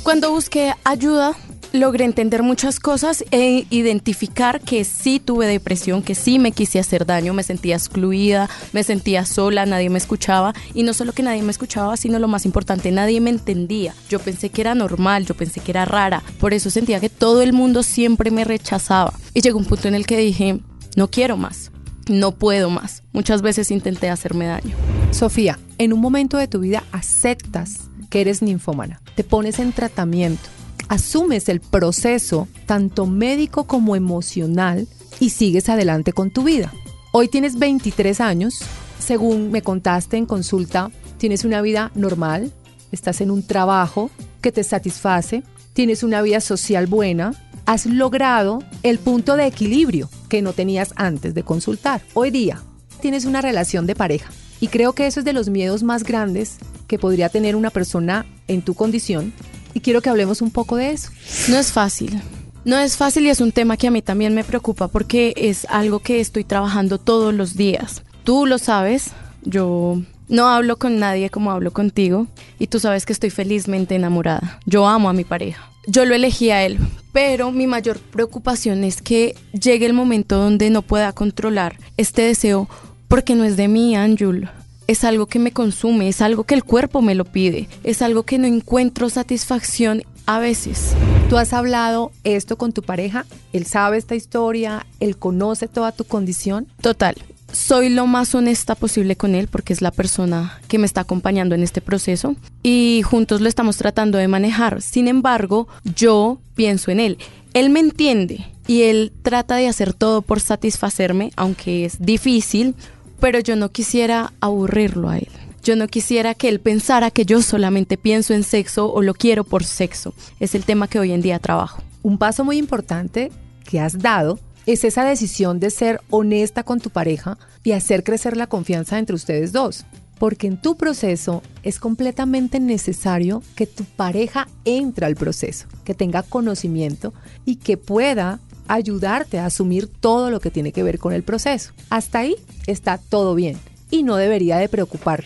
Cuando 0.03 0.31
busqué 0.31 0.73
ayuda, 0.83 1.35
logré 1.73 2.05
entender 2.05 2.43
muchas 2.43 2.79
cosas 2.79 3.25
e 3.31 3.65
identificar 3.69 4.61
que 4.61 4.85
sí 4.85 5.19
tuve 5.19 5.47
depresión, 5.47 6.01
que 6.01 6.15
sí 6.15 6.39
me 6.39 6.53
quise 6.53 6.79
hacer 6.79 7.05
daño, 7.05 7.33
me 7.33 7.43
sentía 7.43 7.75
excluida, 7.75 8.49
me 8.71 8.83
sentía 8.83 9.25
sola, 9.25 9.65
nadie 9.65 9.89
me 9.89 9.97
escuchaba 9.97 10.53
y 10.73 10.83
no 10.83 10.93
solo 10.93 11.11
que 11.11 11.23
nadie 11.23 11.41
me 11.41 11.51
escuchaba, 11.51 11.97
sino 11.97 12.19
lo 12.19 12.29
más 12.29 12.45
importante, 12.45 12.91
nadie 12.91 13.19
me 13.19 13.31
entendía. 13.31 13.93
Yo 14.09 14.19
pensé 14.19 14.49
que 14.49 14.61
era 14.61 14.75
normal, 14.75 15.25
yo 15.25 15.35
pensé 15.35 15.59
que 15.59 15.71
era 15.71 15.83
rara, 15.83 16.23
por 16.39 16.53
eso 16.53 16.69
sentía 16.69 17.01
que 17.01 17.09
todo 17.09 17.41
el 17.41 17.51
mundo 17.51 17.83
siempre 17.83 18.31
me 18.31 18.45
rechazaba. 18.45 19.13
Y 19.33 19.41
llegó 19.41 19.59
un 19.59 19.65
punto 19.65 19.89
en 19.89 19.95
el 19.95 20.05
que 20.05 20.17
dije, 20.17 20.59
no 20.95 21.09
quiero 21.09 21.35
más 21.35 21.71
no 22.07 22.31
puedo 22.33 22.69
más. 22.69 23.03
Muchas 23.13 23.41
veces 23.41 23.71
intenté 23.71 24.09
hacerme 24.09 24.45
daño. 24.45 24.75
Sofía, 25.11 25.59
en 25.77 25.93
un 25.93 26.01
momento 26.01 26.37
de 26.37 26.47
tu 26.47 26.59
vida 26.59 26.83
aceptas 26.91 27.89
que 28.09 28.21
eres 28.21 28.41
ninfómana, 28.41 29.01
te 29.15 29.23
pones 29.23 29.59
en 29.59 29.71
tratamiento, 29.71 30.49
asumes 30.87 31.49
el 31.49 31.59
proceso 31.59 32.47
tanto 32.65 33.05
médico 33.05 33.65
como 33.65 33.95
emocional 33.95 34.87
y 35.19 35.29
sigues 35.29 35.69
adelante 35.69 36.13
con 36.13 36.31
tu 36.31 36.43
vida. 36.43 36.71
Hoy 37.11 37.27
tienes 37.27 37.57
23 37.57 38.19
años, 38.21 38.59
según 38.99 39.51
me 39.51 39.61
contaste 39.61 40.17
en 40.17 40.25
consulta, 40.25 40.91
tienes 41.17 41.45
una 41.45 41.61
vida 41.61 41.91
normal, 41.95 42.51
estás 42.91 43.21
en 43.21 43.31
un 43.31 43.45
trabajo 43.45 44.09
que 44.41 44.51
te 44.51 44.63
satisface, 44.63 45.43
tienes 45.73 46.03
una 46.03 46.21
vida 46.21 46.41
social 46.41 46.87
buena, 46.87 47.33
has 47.65 47.85
logrado 47.85 48.59
el 48.83 48.99
punto 48.99 49.35
de 49.35 49.47
equilibrio 49.47 50.09
que 50.35 50.41
no 50.41 50.51
tenías 50.51 50.91
antes 50.97 51.33
de 51.33 51.43
consultar. 51.43 52.01
Hoy 52.13 52.29
día 52.29 52.61
tienes 52.99 53.23
una 53.23 53.39
relación 53.39 53.87
de 53.87 53.95
pareja 53.95 54.29
y 54.59 54.67
creo 54.67 54.91
que 54.91 55.07
eso 55.07 55.21
es 55.21 55.25
de 55.25 55.31
los 55.31 55.47
miedos 55.47 55.81
más 55.81 56.03
grandes 56.03 56.57
que 56.87 56.99
podría 56.99 57.29
tener 57.29 57.55
una 57.55 57.69
persona 57.69 58.25
en 58.49 58.61
tu 58.61 58.73
condición 58.73 59.31
y 59.73 59.79
quiero 59.79 60.01
que 60.01 60.09
hablemos 60.09 60.41
un 60.41 60.51
poco 60.51 60.75
de 60.75 60.91
eso. 60.91 61.09
No 61.47 61.57
es 61.57 61.71
fácil. 61.71 62.21
No 62.65 62.77
es 62.77 62.97
fácil 62.97 63.25
y 63.25 63.29
es 63.29 63.39
un 63.39 63.53
tema 63.53 63.77
que 63.77 63.87
a 63.87 63.91
mí 63.91 64.01
también 64.01 64.35
me 64.35 64.43
preocupa 64.43 64.89
porque 64.89 65.33
es 65.37 65.65
algo 65.69 65.99
que 65.99 66.19
estoy 66.19 66.43
trabajando 66.43 66.97
todos 66.97 67.33
los 67.33 67.55
días. 67.55 68.03
Tú 68.25 68.45
lo 68.45 68.57
sabes, 68.57 69.11
yo 69.43 70.01
no 70.27 70.49
hablo 70.49 70.75
con 70.75 70.99
nadie 70.99 71.29
como 71.29 71.51
hablo 71.51 71.71
contigo 71.71 72.27
y 72.59 72.67
tú 72.67 72.81
sabes 72.81 73.05
que 73.05 73.13
estoy 73.13 73.29
felizmente 73.29 73.95
enamorada. 73.95 74.59
Yo 74.65 74.85
amo 74.85 75.07
a 75.07 75.13
mi 75.13 75.23
pareja. 75.23 75.71
Yo 75.87 76.05
lo 76.05 76.15
elegí 76.15 76.49
a 76.49 76.65
él, 76.65 76.79
pero 77.11 77.51
mi 77.51 77.67
mayor 77.67 77.99
preocupación 77.99 78.83
es 78.83 79.01
que 79.01 79.35
llegue 79.53 79.85
el 79.85 79.93
momento 79.93 80.37
donde 80.37 80.69
no 80.69 80.81
pueda 80.81 81.13
controlar 81.13 81.77
este 81.97 82.23
deseo 82.23 82.67
porque 83.07 83.35
no 83.35 83.43
es 83.43 83.55
de 83.55 83.67
mí, 83.67 83.95
Anjul. 83.95 84.49
Es 84.87 85.03
algo 85.03 85.27
que 85.27 85.39
me 85.39 85.51
consume, 85.51 86.09
es 86.09 86.21
algo 86.21 86.43
que 86.43 86.55
el 86.55 86.63
cuerpo 86.63 87.01
me 87.01 87.15
lo 87.15 87.25
pide, 87.25 87.67
es 87.83 88.01
algo 88.01 88.23
que 88.23 88.37
no 88.37 88.47
encuentro 88.47 89.09
satisfacción 89.09 90.03
a 90.25 90.39
veces. 90.39 90.93
¿Tú 91.29 91.37
has 91.37 91.53
hablado 91.53 92.11
esto 92.23 92.57
con 92.57 92.73
tu 92.73 92.81
pareja? 92.81 93.25
¿Él 93.53 93.65
sabe 93.65 93.97
esta 93.97 94.15
historia? 94.15 94.85
¿Él 94.99 95.17
conoce 95.17 95.67
toda 95.67 95.91
tu 95.91 96.03
condición? 96.03 96.67
Total. 96.81 97.15
Soy 97.55 97.87
lo 97.87 98.05
más 98.05 98.35
honesta 98.35 98.75
posible 98.75 99.15
con 99.15 99.33
él 99.33 99.47
porque 99.47 99.71
es 99.71 99.81
la 99.81 99.91
persona 99.91 100.59
que 100.67 100.77
me 100.77 100.85
está 100.85 101.01
acompañando 101.01 101.55
en 101.55 101.63
este 101.63 101.79
proceso 101.79 102.35
y 102.63 103.01
juntos 103.05 103.39
lo 103.39 103.47
estamos 103.47 103.77
tratando 103.77 104.17
de 104.17 104.27
manejar. 104.27 104.81
Sin 104.81 105.07
embargo, 105.07 105.69
yo 105.95 106.37
pienso 106.55 106.91
en 106.91 106.99
él. 106.99 107.17
Él 107.53 107.69
me 107.69 107.79
entiende 107.79 108.45
y 108.67 108.81
él 108.81 109.13
trata 109.21 109.55
de 109.55 109.69
hacer 109.69 109.93
todo 109.93 110.21
por 110.21 110.41
satisfacerme, 110.41 111.31
aunque 111.37 111.85
es 111.85 112.05
difícil, 112.05 112.75
pero 113.21 113.39
yo 113.39 113.55
no 113.55 113.69
quisiera 113.69 114.33
aburrirlo 114.41 115.07
a 115.07 115.19
él. 115.19 115.29
Yo 115.63 115.77
no 115.77 115.87
quisiera 115.87 116.33
que 116.33 116.49
él 116.49 116.59
pensara 116.59 117.09
que 117.09 117.25
yo 117.25 117.41
solamente 117.41 117.97
pienso 117.97 118.33
en 118.33 118.43
sexo 118.43 118.91
o 118.91 119.01
lo 119.01 119.13
quiero 119.13 119.45
por 119.45 119.63
sexo. 119.63 120.13
Es 120.41 120.55
el 120.55 120.65
tema 120.65 120.89
que 120.89 120.99
hoy 120.99 121.13
en 121.13 121.21
día 121.21 121.39
trabajo. 121.39 121.81
Un 122.03 122.17
paso 122.17 122.43
muy 122.43 122.57
importante 122.57 123.31
que 123.63 123.79
has 123.79 123.97
dado 123.97 124.39
es 124.65 124.83
esa 124.83 125.03
decisión 125.03 125.59
de 125.59 125.69
ser 125.69 126.01
honesta 126.09 126.63
con 126.63 126.79
tu 126.79 126.89
pareja 126.89 127.37
y 127.63 127.71
hacer 127.71 128.03
crecer 128.03 128.37
la 128.37 128.47
confianza 128.47 128.97
entre 128.97 129.15
ustedes 129.15 129.51
dos. 129.51 129.85
Porque 130.17 130.47
en 130.47 130.61
tu 130.61 130.77
proceso 130.77 131.43
es 131.63 131.79
completamente 131.79 132.59
necesario 132.59 133.43
que 133.55 133.67
tu 133.67 133.83
pareja 133.83 134.47
entre 134.63 135.05
al 135.05 135.15
proceso, 135.15 135.67
que 135.83 135.93
tenga 135.93 136.23
conocimiento 136.23 137.13
y 137.45 137.57
que 137.57 137.77
pueda 137.77 138.39
ayudarte 138.67 139.39
a 139.39 139.45
asumir 139.45 139.87
todo 139.87 140.31
lo 140.31 140.39
que 140.39 140.51
tiene 140.51 140.71
que 140.71 140.83
ver 140.83 140.99
con 140.99 141.13
el 141.13 141.23
proceso. 141.23 141.73
Hasta 141.89 142.19
ahí 142.19 142.35
está 142.65 142.97
todo 142.97 143.35
bien 143.35 143.57
y 143.91 144.03
no 144.03 144.15
debería 144.15 144.57
de 144.57 144.69
preocupar. 144.69 145.23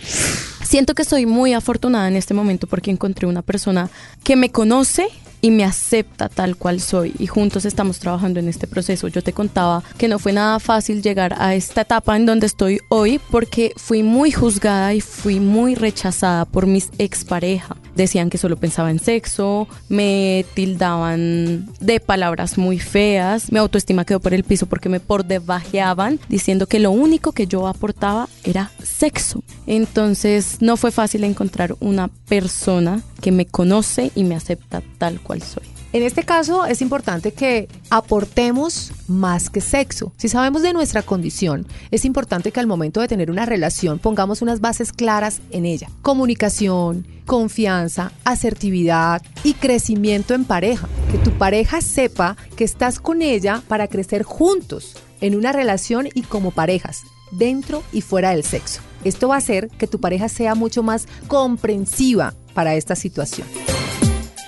Siento 0.63 0.93
que 0.93 1.03
soy 1.03 1.25
muy 1.25 1.53
afortunada 1.53 2.07
en 2.07 2.15
este 2.15 2.33
momento 2.33 2.67
porque 2.67 2.91
encontré 2.91 3.27
una 3.27 3.41
persona 3.41 3.89
que 4.23 4.35
me 4.35 4.51
conoce 4.51 5.07
y 5.41 5.51
me 5.51 5.63
acepta 5.63 6.29
tal 6.29 6.55
cual 6.55 6.81
soy 6.81 7.13
y 7.19 7.27
juntos 7.27 7.65
estamos 7.65 7.99
trabajando 7.99 8.39
en 8.39 8.47
este 8.47 8.67
proceso. 8.67 9.07
Yo 9.07 9.21
te 9.21 9.33
contaba 9.33 9.83
que 9.97 10.07
no 10.07 10.19
fue 10.19 10.33
nada 10.33 10.59
fácil 10.59 11.01
llegar 11.01 11.35
a 11.37 11.55
esta 11.55 11.81
etapa 11.81 12.15
en 12.15 12.25
donde 12.25 12.47
estoy 12.47 12.79
hoy 12.89 13.19
porque 13.31 13.73
fui 13.77 14.03
muy 14.03 14.31
juzgada 14.31 14.93
y 14.93 15.01
fui 15.01 15.39
muy 15.39 15.75
rechazada 15.75 16.45
por 16.45 16.67
mis 16.67 16.89
expareja. 16.97 17.77
Decían 17.95 18.29
que 18.29 18.37
solo 18.37 18.55
pensaba 18.55 18.91
en 18.91 18.99
sexo, 18.99 19.67
me 19.89 20.45
tildaban 20.53 21.67
de 21.79 21.99
palabras 21.99 22.57
muy 22.57 22.79
feas, 22.79 23.51
mi 23.51 23.59
autoestima 23.59 24.05
quedó 24.05 24.19
por 24.19 24.33
el 24.33 24.43
piso 24.43 24.67
porque 24.67 24.89
me 24.89 24.99
por 24.99 25.25
debajeaban 25.25 26.19
diciendo 26.29 26.67
que 26.67 26.79
lo 26.79 26.91
único 26.91 27.31
que 27.33 27.47
yo 27.47 27.67
aportaba 27.67 28.29
era 28.43 28.71
sexo. 28.99 29.43
Entonces 29.65 30.57
no 30.59 30.75
fue 30.75 30.91
fácil 30.91 31.23
encontrar 31.23 31.75
una 31.79 32.09
persona 32.27 33.01
que 33.21 33.31
me 33.31 33.45
conoce 33.45 34.11
y 34.13 34.25
me 34.25 34.35
acepta 34.35 34.83
tal 34.97 35.21
cual 35.21 35.41
soy. 35.41 35.63
En 35.91 36.03
este 36.03 36.23
caso 36.23 36.65
es 36.65 36.83
importante 36.83 37.31
que 37.31 37.67
aportemos 37.89 38.91
más 39.07 39.49
que 39.49 39.59
sexo. 39.59 40.11
Si 40.17 40.29
sabemos 40.29 40.61
de 40.61 40.71
nuestra 40.71 41.01
condición, 41.01 41.65
es 41.89 42.05
importante 42.05 42.51
que 42.51 42.59
al 42.59 42.67
momento 42.67 43.01
de 43.01 43.07
tener 43.07 43.31
una 43.31 43.47
relación 43.47 43.97
pongamos 43.97 44.43
unas 44.43 44.59
bases 44.59 44.93
claras 44.93 45.41
en 45.49 45.65
ella. 45.65 45.89
Comunicación, 46.03 47.07
confianza, 47.25 48.11
asertividad 48.23 49.23
y 49.43 49.53
crecimiento 49.53 50.35
en 50.35 50.45
pareja. 50.45 50.87
Que 51.11 51.17
tu 51.17 51.31
pareja 51.31 51.81
sepa 51.81 52.37
que 52.55 52.65
estás 52.65 52.99
con 52.99 53.23
ella 53.23 53.63
para 53.67 53.87
crecer 53.87 54.21
juntos 54.21 54.95
en 55.21 55.35
una 55.35 55.53
relación 55.53 56.07
y 56.13 56.21
como 56.21 56.51
parejas, 56.51 57.01
dentro 57.31 57.81
y 57.91 58.01
fuera 58.01 58.29
del 58.29 58.43
sexo. 58.43 58.81
Esto 59.03 59.27
va 59.27 59.35
a 59.35 59.39
hacer 59.39 59.69
que 59.69 59.87
tu 59.87 59.99
pareja 59.99 60.29
sea 60.29 60.55
mucho 60.55 60.83
más 60.83 61.07
comprensiva 61.27 62.33
para 62.53 62.75
esta 62.75 62.95
situación. 62.95 63.47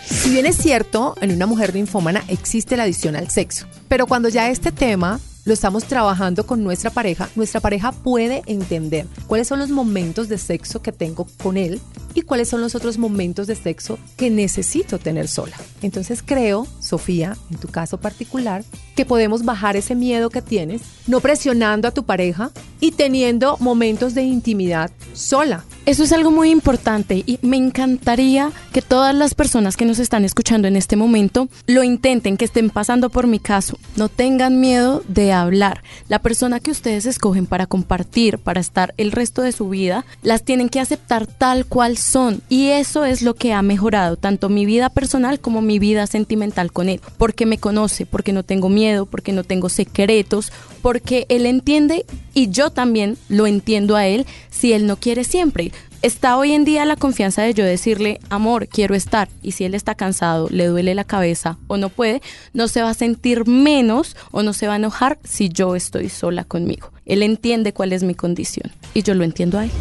Si 0.05 0.29
bien 0.29 0.45
es 0.45 0.57
cierto, 0.57 1.15
en 1.21 1.31
una 1.31 1.45
mujer 1.45 1.73
ninfómana 1.73 2.23
existe 2.27 2.77
la 2.77 2.83
adicción 2.83 3.15
al 3.15 3.29
sexo, 3.29 3.65
pero 3.87 4.07
cuando 4.07 4.29
ya 4.29 4.49
este 4.49 4.71
tema 4.71 5.19
lo 5.45 5.53
estamos 5.53 5.85
trabajando 5.85 6.45
con 6.45 6.63
nuestra 6.63 6.91
pareja, 6.91 7.29
nuestra 7.35 7.59
pareja 7.59 7.91
puede 7.91 8.43
entender 8.45 9.07
cuáles 9.25 9.47
son 9.47 9.59
los 9.59 9.69
momentos 9.69 10.29
de 10.29 10.37
sexo 10.37 10.81
que 10.81 10.91
tengo 10.91 11.25
con 11.41 11.57
él 11.57 11.81
y 12.13 12.21
cuáles 12.21 12.49
son 12.49 12.61
los 12.61 12.75
otros 12.75 12.97
momentos 12.97 13.47
de 13.47 13.55
sexo 13.55 13.97
que 14.17 14.29
necesito 14.29 14.99
tener 14.99 15.27
sola. 15.27 15.55
Entonces 15.81 16.23
creo, 16.25 16.67
Sofía, 16.79 17.37
en 17.49 17.57
tu 17.57 17.67
caso 17.67 17.99
particular, 17.99 18.63
que 18.95 19.05
podemos 19.05 19.43
bajar 19.45 19.75
ese 19.75 19.95
miedo 19.95 20.29
que 20.29 20.41
tienes, 20.41 20.81
no 21.07 21.19
presionando 21.19 21.87
a 21.87 21.91
tu 21.91 22.03
pareja 22.03 22.51
y 22.79 22.91
teniendo 22.91 23.57
momentos 23.59 24.13
de 24.13 24.23
intimidad 24.23 24.91
sola. 25.13 25.63
Eso 25.83 26.03
es 26.03 26.11
algo 26.11 26.29
muy 26.29 26.51
importante 26.51 27.23
y 27.25 27.39
me 27.41 27.57
encantaría 27.57 28.51
que 28.71 28.83
todas 28.83 29.15
las 29.15 29.33
personas 29.33 29.75
que 29.75 29.85
nos 29.85 29.97
están 29.97 30.23
escuchando 30.23 30.67
en 30.67 30.75
este 30.75 30.95
momento 30.95 31.49
lo 31.65 31.83
intenten, 31.83 32.37
que 32.37 32.45
estén 32.45 32.69
pasando 32.69 33.09
por 33.09 33.25
mi 33.25 33.39
caso. 33.39 33.79
No 33.95 34.07
tengan 34.07 34.59
miedo 34.59 35.03
de 35.07 35.33
hablar. 35.33 35.81
La 36.07 36.19
persona 36.19 36.59
que 36.59 36.69
ustedes 36.69 37.07
escogen 37.07 37.47
para 37.47 37.65
compartir, 37.65 38.37
para 38.37 38.61
estar 38.61 38.93
el 38.97 39.11
resto 39.11 39.41
de 39.41 39.51
su 39.51 39.69
vida, 39.69 40.05
las 40.21 40.43
tienen 40.43 40.69
que 40.69 40.79
aceptar 40.79 41.25
tal 41.25 41.65
cual 41.65 41.97
son. 41.97 42.43
Y 42.47 42.67
eso 42.67 43.03
es 43.03 43.23
lo 43.23 43.33
que 43.33 43.51
ha 43.51 43.63
mejorado 43.63 44.17
tanto 44.17 44.49
mi 44.49 44.67
vida 44.67 44.89
personal 44.89 45.39
como 45.39 45.63
mi 45.63 45.79
vida 45.79 46.05
sentimental 46.05 46.71
con 46.71 46.89
él. 46.89 47.01
Porque 47.17 47.47
me 47.47 47.57
conoce, 47.57 48.05
porque 48.05 48.33
no 48.33 48.43
tengo 48.43 48.69
miedo, 48.69 49.07
porque 49.07 49.31
no 49.33 49.43
tengo 49.43 49.67
secretos, 49.67 50.51
porque 50.81 51.25
él 51.29 51.45
entiende 51.45 52.05
y 52.33 52.49
yo 52.49 52.69
también 52.69 53.17
lo 53.29 53.47
entiendo 53.47 53.95
a 53.95 54.07
él 54.07 54.25
si 54.49 54.73
él 54.73 54.87
no 54.87 54.97
quiere 54.97 55.23
siempre 55.23 55.71
está 56.01 56.37
hoy 56.37 56.51
en 56.53 56.65
día 56.65 56.85
la 56.85 56.95
confianza 56.95 57.43
de 57.43 57.53
yo 57.53 57.63
decirle, 57.63 58.19
amor, 58.29 58.67
quiero 58.67 58.95
estar. 58.95 59.29
Y 59.41 59.51
si 59.51 59.65
él 59.65 59.75
está 59.75 59.95
cansado, 59.95 60.47
le 60.49 60.65
duele 60.67 60.95
la 60.95 61.03
cabeza 61.03 61.57
o 61.67 61.77
no 61.77 61.89
puede, 61.89 62.21
no 62.53 62.67
se 62.67 62.81
va 62.81 62.89
a 62.89 62.95
sentir 62.95 63.47
menos 63.47 64.15
o 64.31 64.43
no 64.43 64.53
se 64.53 64.67
va 64.67 64.73
a 64.73 64.77
enojar 64.77 65.19
si 65.23 65.49
yo 65.49 65.75
estoy 65.75 66.09
sola 66.09 66.43
conmigo. 66.43 66.91
Él 67.11 67.23
entiende 67.23 67.73
cuál 67.73 67.91
es 67.91 68.03
mi 68.03 68.15
condición 68.15 68.71
y 68.93 69.03
yo 69.03 69.13
lo 69.15 69.25
entiendo 69.25 69.59
a 69.59 69.65
él. 69.65 69.71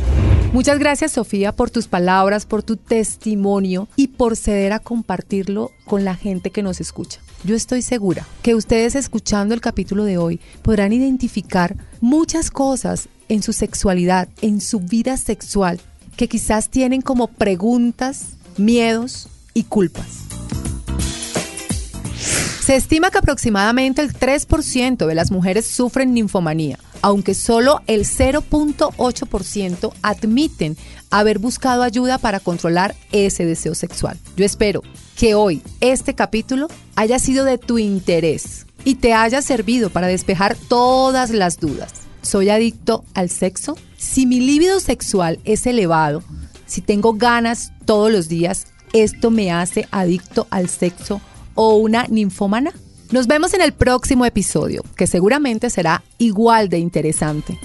Muchas 0.53 0.81
gracias 0.81 1.13
Sofía 1.13 1.53
por 1.53 1.71
tus 1.71 1.87
palabras, 1.87 2.45
por 2.45 2.65
tu 2.65 2.77
testimonio 2.77 3.87
y 3.95 4.09
por 4.09 4.37
ceder 4.37 4.73
a 4.73 4.81
compartirlo 4.81 5.71
con 5.85 6.05
la 6.05 6.17
gente 6.17 6.51
que 6.51 6.65
nos 6.65 6.81
escucha. 6.81 7.21
Yo 7.45 7.55
estoy 7.55 7.83
segura 7.83 8.27
que 8.43 8.57
ustedes 8.57 8.97
escuchando 8.97 9.55
el 9.55 9.61
capítulo 9.61 10.03
de 10.03 10.19
hoy 10.19 10.41
podrán 10.63 10.93
identificar 10.93 11.77
muchas 12.01 12.51
cosas 12.51 13.09
en 13.29 13.45
su 13.45 13.53
sexualidad, 13.53 14.29
en 14.43 14.61
su 14.61 14.81
vida 14.81 15.17
sexual, 15.17 15.81
que 16.17 16.27
quizás 16.27 16.69
tienen 16.69 17.01
como 17.01 17.29
preguntas, 17.29 18.31
miedos 18.57 19.29
y 19.55 19.63
culpas. 19.63 20.25
Se 22.61 22.75
estima 22.75 23.11
que 23.13 23.19
aproximadamente 23.19 24.03
el 24.03 24.13
3% 24.13 25.07
de 25.07 25.15
las 25.15 25.31
mujeres 25.31 25.69
sufren 25.69 26.13
ninfomanía, 26.13 26.79
aunque 27.03 27.35
solo 27.35 27.81
el 27.87 28.05
0.8% 28.05 29.93
admiten 30.03 30.77
haber 31.11 31.39
buscado 31.39 31.83
ayuda 31.83 32.19
para 32.19 32.41
controlar 32.41 32.95
ese 33.13 33.45
deseo 33.45 33.75
sexual. 33.75 34.19
Yo 34.37 34.45
espero 34.45 34.83
que 35.17 35.35
hoy 35.35 35.63
este 35.81 36.15
capítulo 36.15 36.69
haya 36.97 37.19
sido 37.19 37.45
de 37.45 37.59
tu 37.59 37.79
interés 37.79 38.67
y 38.85 38.97
te 38.97 39.13
haya 39.13 39.43
servido 39.43 39.91
para 39.91 40.07
despejar 40.07 40.57
todas 40.57 41.31
las 41.31 41.59
dudas. 41.59 41.93
¿Soy 42.23 42.51
adicto 42.51 43.05
al 43.15 43.31
sexo? 43.31 43.77
Si 43.97 44.27
mi 44.27 44.41
libido 44.41 44.81
sexual 44.81 45.41
es 45.45 45.67
elevado, 45.67 46.23
si 46.67 46.81
tengo 46.81 47.15
ganas 47.15 47.73
todos 47.85 48.13
los 48.13 48.29
días, 48.29 48.67
¿esto 48.93 49.31
me 49.31 49.51
hace 49.51 49.89
adicto 49.91 50.47
al 50.51 50.69
sexo 50.69 51.21
o 51.55 51.77
una 51.77 52.07
ninfómana? 52.09 52.73
Nos 53.11 53.27
vemos 53.27 53.55
en 53.55 53.61
el 53.61 53.73
próximo 53.73 54.25
episodio, 54.25 54.85
que 54.97 55.09
seguramente 55.09 55.69
será 55.69 56.05
igual 56.19 56.69
de 56.69 56.79
interesante. 56.79 57.59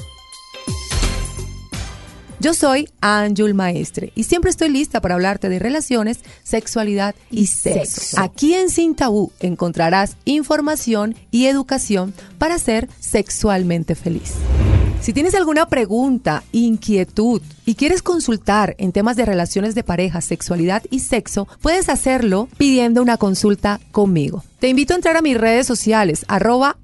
Yo 2.40 2.56
soy 2.56 2.90
Anjul 3.00 3.54
Maestre 3.54 4.12
y 4.16 4.24
siempre 4.24 4.50
estoy 4.50 4.70
lista 4.70 5.02
para 5.02 5.14
hablarte 5.14 5.48
de 5.48 5.60
relaciones, 5.60 6.20
sexualidad 6.44 7.14
y, 7.30 7.48
sexo. 7.48 8.20
Aquí 8.20 8.56
en 8.56 8.70
Sin 8.72 8.96
Tabú 8.96 9.32
encontrarás 9.40 10.18
información 10.25 11.16
y 11.30 11.46
educación 11.46 12.14
para 12.40 12.58
ser 12.58 12.90
sexualmente 13.00 13.94
feliz. 13.94 14.34
Si 15.02 15.14
tienes 15.14 15.36
alguna 15.36 15.68
pregunta, 15.68 16.44
inquietud 16.52 17.42
y 17.66 17.75
quieres 17.75 18.02
consultar 18.02 18.75
en 18.80 18.92
temas 18.92 19.16
de 19.16 19.25
relaciones 19.25 19.75
de 19.75 19.84
pareja, 19.84 20.20
sexualidad 20.22 20.84
y 20.90 21.00
sexo, 21.00 21.48
puedes 21.62 21.90
hacerlo 21.90 22.48
pidiendo 22.58 23.02
una 23.02 23.18
consulta 23.18 23.80
conmigo. 23.92 24.44
Te 24.60 24.68
invito 24.68 24.94
a 24.94 24.96
entrar 24.96 25.16
a 25.16 25.22
mis 25.22 25.38
redes 25.38 25.68
sociales, 25.68 26.25
arroba 26.28 26.78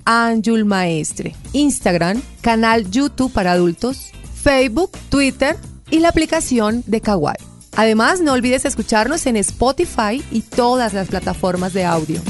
Maestre, 0.65 1.35
Instagram, 1.53 2.21
canal 2.41 2.91
YouTube 2.91 3.33
para 3.33 3.53
adultos, 3.53 4.11
Facebook, 4.43 4.91
Twitter 5.09 5.57
y 5.89 5.99
la 5.99 6.09
aplicación 6.09 6.83
de 6.85 7.01
Kawaii. 7.01 7.37
Además, 7.75 8.21
no 8.21 8.33
olvides 8.33 8.65
escucharnos 8.65 9.25
en 9.25 9.37
Spotify 9.37 10.23
y 10.31 10.41
todas 10.41 10.93
las 10.93 11.07
plataformas 11.07 11.73
de 11.73 11.85
audio. 11.85 12.21